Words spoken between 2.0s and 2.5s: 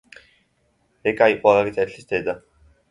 დედა.